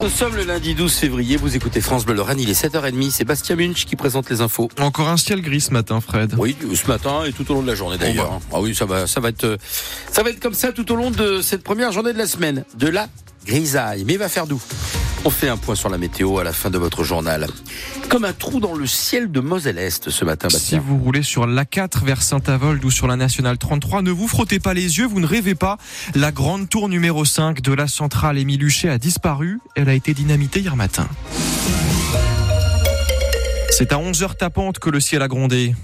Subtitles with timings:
[0.00, 3.24] Nous sommes le lundi 12 février, vous écoutez France Bleu Lorraine, il est 7h30, c'est
[3.24, 4.68] Bastien Munch qui présente les infos.
[4.78, 6.36] Encore un ciel gris ce matin, Fred.
[6.38, 8.38] Oui, ce matin et tout au long de la journée d'ailleurs.
[8.48, 9.56] Bon Ah oui, ça va, ça va être, euh,
[10.12, 12.64] ça va être comme ça tout au long de cette première journée de la semaine.
[12.76, 13.08] De la
[13.44, 14.62] grisaille, mais il va faire doux.
[15.24, 17.46] On fait un point sur la météo à la fin de votre journal.
[18.08, 20.82] Comme un trou dans le ciel de Moselle-Est ce matin, Si Bastien.
[20.86, 24.74] vous roulez sur l'A4 vers Saint-Avold ou sur la Nationale 33, ne vous frottez pas
[24.74, 25.76] les yeux, vous ne rêvez pas.
[26.14, 29.58] La grande tour numéro 5 de la centrale Émile Huchet a disparu.
[29.76, 31.08] Elle a été dynamitée hier matin.
[33.70, 35.74] C'est à 11h tapante que le ciel a grondé.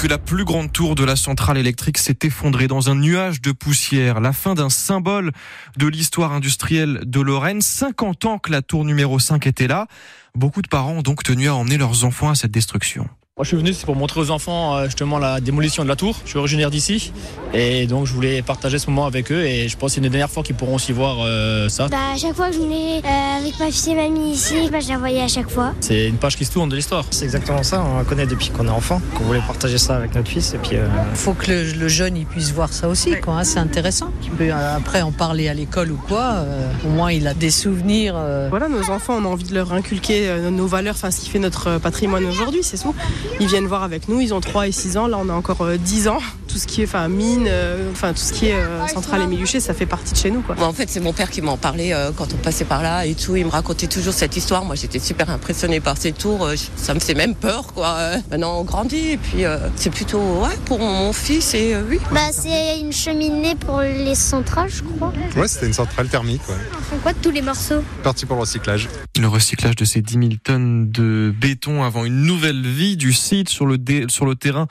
[0.00, 3.52] Que la plus grande tour de la centrale électrique s'est effondrée dans un nuage de
[3.52, 4.20] poussière.
[4.20, 5.30] La fin d'un symbole
[5.76, 7.60] de l'histoire industrielle de Lorraine.
[7.60, 9.88] 50 ans que la tour numéro 5 était là.
[10.34, 13.10] Beaucoup de parents ont donc tenu à emmener leurs enfants à cette destruction.
[13.36, 15.96] Moi, je suis venu c'est pour montrer aux enfants euh, justement la démolition de la
[15.96, 16.14] tour.
[16.24, 17.10] Je suis originaire d'ici
[17.54, 20.02] et donc je voulais partager ce moment avec eux et je pense que c'est une
[20.02, 21.88] des dernières fois qu'ils pourront aussi voir euh, ça.
[21.88, 24.80] Bah, à chaque fois que je venais euh, avec ma fille et mamie ici, bah,
[24.80, 25.72] je la voyais à chaque fois.
[25.80, 27.04] C'est une page qui se tourne de l'histoire.
[27.12, 30.14] C'est exactement ça, on la connaît depuis qu'on est enfant, qu'on voulait partager ça avec
[30.14, 33.14] notre fils et puis euh, faut que le, le jeune il puisse voir ça aussi,
[33.20, 33.34] quoi.
[33.38, 34.10] hein, c'est intéressant.
[34.20, 36.32] Qu'il peut euh, après en parler à l'école ou quoi.
[36.34, 38.14] euh, au moins il a des souvenirs.
[38.16, 41.20] euh, Voilà, nos enfants, on a envie de leur inculquer euh, nos valeurs, enfin ce
[41.20, 42.94] qui fait notre patrimoine aujourd'hui, c'est tout.
[43.38, 45.62] Ils viennent voir avec nous, ils ont 3 et 6 ans, là on a encore
[45.62, 46.18] euh, 10 ans.
[46.50, 49.26] Tout ce qui est enfin, mine, euh, enfin tout ce qui est euh, centrale et
[49.26, 50.40] Miluchet, ça fait partie de chez nous.
[50.40, 50.56] Quoi.
[50.56, 53.06] Bon, en fait, c'est mon père qui m'en parlait euh, quand on passait par là
[53.06, 53.36] et tout.
[53.36, 54.64] Il me racontait toujours cette histoire.
[54.64, 56.44] Moi, j'étais super impressionnée par ces tours.
[56.46, 57.96] Euh, Ça me fait même peur, quoi.
[58.30, 61.98] Maintenant, on grandit et puis euh, c'est plutôt ouais pour mon fils et euh, oui.
[62.10, 65.12] Bah, c'est une cheminée pour les centrales, je crois.
[65.36, 66.56] Ouais, c'était une centrale thermique, ouais.
[66.90, 67.82] Font quoi de tous les morceaux?
[68.02, 68.88] Parti pour le recyclage.
[69.20, 73.48] Le recyclage de ces 10 000 tonnes de béton avant une nouvelle vie du site
[73.48, 74.66] sur le, dé- sur le terrain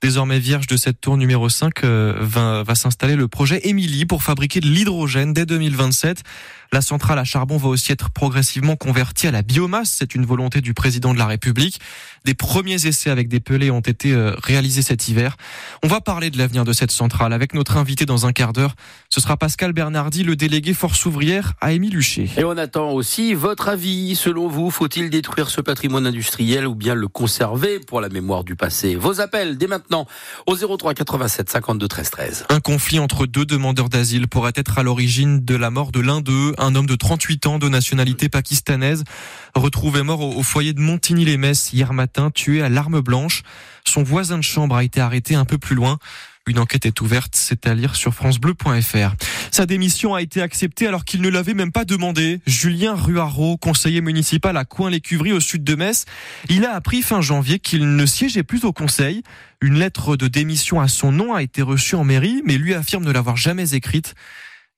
[0.00, 4.60] désormais vierge de cette tour numéro 5 euh, va, s'installer le projet Émilie pour fabriquer
[4.60, 6.22] de l'hydrogène dès 2027.
[6.70, 9.96] La centrale à charbon va aussi être progressivement convertie à la biomasse.
[9.98, 11.80] C'est une volonté du président de la République.
[12.24, 15.36] Des premiers essais avec des pelés ont été euh, réalisés cet hiver.
[15.82, 18.74] On va parler de l'avenir de cette centrale avec notre invité dans un quart d'heure.
[19.08, 22.28] Ce sera Pascal Bernardi, le délégué force ouvrière à Émile Huchet.
[22.36, 24.14] Et on attend aussi votre avis.
[24.14, 27.80] Selon vous, faut-il détruire ce patrimoine industriel ou bien le conserver?
[27.80, 29.87] Pour la mémoire du passé Vos appels dès maintenant
[30.46, 32.46] au 03 87 52 13 13.
[32.48, 36.20] Un conflit entre deux demandeurs d'asile pourrait être à l'origine de la mort de l'un
[36.20, 39.04] d'eux, un homme de 38 ans de nationalité pakistanaise,
[39.54, 43.42] retrouvé mort au au foyer de Montigny-les-Messes hier matin, tué à l'arme blanche.
[43.84, 45.98] Son voisin de chambre a été arrêté un peu plus loin.
[46.46, 49.14] Une enquête est ouverte, c'est à lire sur francebleu.fr.
[49.50, 52.40] Sa démission a été acceptée alors qu'il ne l'avait même pas demandé.
[52.46, 56.04] Julien Ruaro, conseiller municipal à Coin-les-Cuveries au sud de Metz,
[56.48, 59.22] il a appris fin janvier qu'il ne siégeait plus au conseil.
[59.60, 63.04] Une lettre de démission à son nom a été reçue en mairie, mais lui affirme
[63.04, 64.14] ne l'avoir jamais écrite.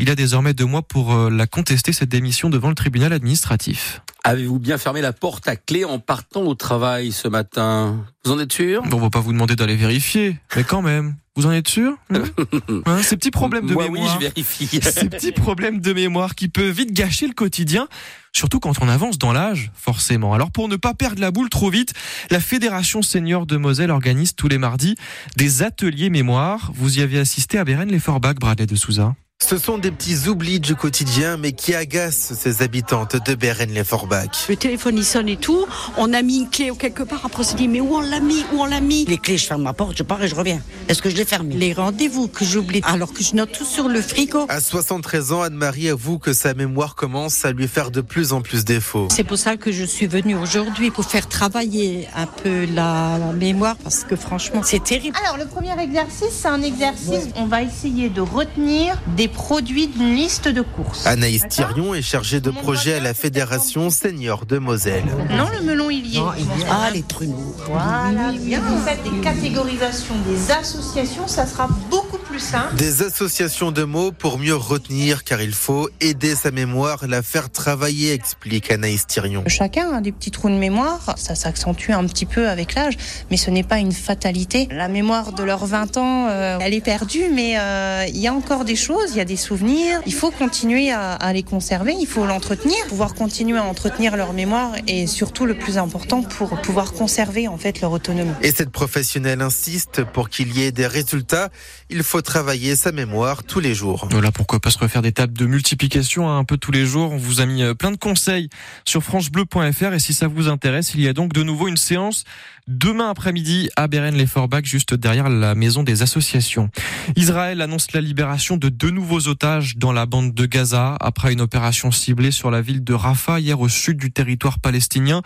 [0.00, 4.00] Il a désormais deux mois pour euh, la contester, cette démission, devant le tribunal administratif.
[4.22, 8.06] Avez-vous bien fermé la porte à clé en partant au travail ce matin?
[8.24, 8.82] Vous en êtes sûr?
[8.84, 11.16] On va pas vous demander d'aller vérifier, mais quand même.
[11.38, 14.02] Vous en êtes sûr hein Ces petits problèmes de Moi, mémoire.
[14.02, 14.66] oui, je vérifie.
[14.82, 17.86] Ces petits problèmes de mémoire qui peuvent vite gâcher le quotidien,
[18.32, 20.34] surtout quand on avance dans l'âge, forcément.
[20.34, 21.94] Alors pour ne pas perdre la boule trop vite,
[22.32, 24.96] la Fédération Senior de Moselle organise tous les mardis
[25.36, 26.72] des ateliers mémoire.
[26.74, 29.14] Vous y avez assisté à Beren les Forbach, Bradley de Souza.
[29.46, 34.48] Ce sont des petits oublis du quotidien, mais qui agacent ces habitantes de Beren-les-Forbach.
[34.48, 35.64] Le téléphone il sonne et tout.
[35.96, 37.24] On a mis une clé quelque part.
[37.24, 38.44] Après on s'est dit mais où on l'a mis?
[38.52, 39.04] Où on l'a mis?
[39.04, 40.60] Les clés, je ferme ma porte, je pars et je reviens.
[40.88, 43.88] Est-ce que je les ferme Les rendez-vous que j'oublie alors que je note tout sur
[43.88, 44.44] le frigo.
[44.48, 48.42] À 73 ans, Anne-Marie avoue que sa mémoire commence à lui faire de plus en
[48.42, 49.06] plus défaut.
[49.12, 53.32] C'est pour ça que je suis venue aujourd'hui pour faire travailler un peu la, la
[53.32, 55.16] mémoire parce que franchement c'est terrible.
[55.24, 57.28] Alors, le premier exercice, c'est un exercice.
[57.36, 61.06] On va essayer de retenir des produits d'une liste de courses.
[61.06, 65.04] Anaïs Thirion est chargée de projet à la Fédération Senior de Moselle.
[65.30, 66.22] Non, le melon, il y est.
[66.70, 67.54] Ah, les pruneaux.
[67.66, 68.60] Voilà, bien.
[68.60, 72.74] Vous faites des catégorisations, des associations, ça sera beaucoup plus simple.
[72.76, 77.50] Des associations de mots pour mieux retenir, car il faut aider sa mémoire, la faire
[77.50, 79.44] travailler, explique Anaïs Thirion.
[79.46, 82.96] Chacun a des petits trous de mémoire, ça s'accentue un petit peu avec l'âge,
[83.30, 84.68] mais ce n'est pas une fatalité.
[84.70, 88.32] La mémoire de leurs 20 ans, euh, elle est perdue, mais euh, il y a
[88.32, 90.00] encore des choses, il y a des souvenirs.
[90.06, 94.32] Il faut continuer à, à les conserver, il faut l'entretenir, pouvoir continuer à entretenir leur
[94.32, 98.30] mémoire et surtout le plus important pour pouvoir conserver en fait leur autonomie.
[98.42, 101.48] Et cette professionnelle insiste, pour qu'il y ait des résultats,
[101.90, 104.08] il faut travailler sa mémoire tous les jours.
[104.10, 107.12] Voilà pourquoi pas se refaire des tables de multiplication hein, un peu tous les jours.
[107.12, 108.48] On vous a mis euh, plein de conseils
[108.84, 112.24] sur francebleu.fr et si ça vous intéresse, il y a donc de nouveau une séance
[112.68, 116.68] demain après-midi à Beren-les-Forbach, juste derrière la maison des associations.
[117.16, 121.40] Israël annonce la libération de deux nouveaux otages dans la bande de Gaza après une
[121.40, 125.22] opération ciblée sur la ville de Rafah hier au sud du territoire palestinien.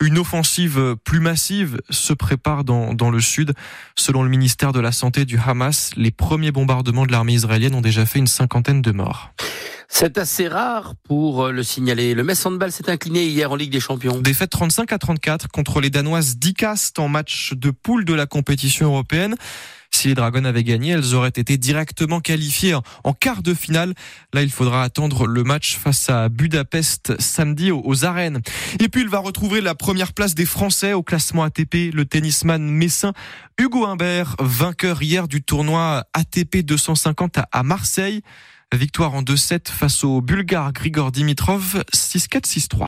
[0.00, 3.54] Une offensive plus massive se prépare dans, dans le sud.
[3.94, 7.80] Selon le ministère de la Santé du Hamas, les premiers bombardements de l'armée israélienne ont
[7.80, 9.32] déjà fait une cinquantaine de morts.
[9.92, 12.14] C'est assez rare pour le signaler.
[12.14, 14.20] Le Metz Handball s'est incliné hier en Ligue des Champions.
[14.20, 18.86] Défaite 35 à 34 contre les Danoises d'Icast en match de poule de la compétition
[18.86, 19.34] européenne.
[19.90, 23.94] Si les Dragons avaient gagné, elles auraient été directement qualifiées en quart de finale.
[24.32, 28.40] Là, il faudra attendre le match face à Budapest samedi aux arènes.
[28.78, 32.62] Et puis, il va retrouver la première place des Français au classement ATP, le tennisman
[32.62, 33.12] messin
[33.58, 38.22] Hugo Humbert, vainqueur hier du tournoi ATP 250 à Marseille.
[38.72, 42.78] Victoire en 2-7 face au Bulgare Grigor Dimitrov, 6-4, 6-3.